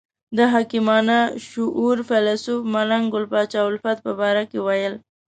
[0.37, 4.95] د حکیمانه شعور فیلسوف ملنګ ګل پاچا الفت په باره کې ویل.